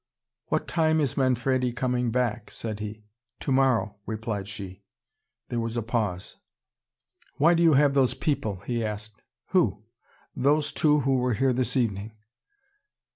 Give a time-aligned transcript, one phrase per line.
[0.47, 3.03] "What time is Manfredi coming back?" said he.
[3.39, 4.81] "Tomorrow," replied she.
[5.49, 6.37] There was a pause.
[7.35, 9.21] "Why do you have those people?" he asked.
[9.49, 9.83] "Who?"
[10.35, 12.13] "Those two who were here this evening."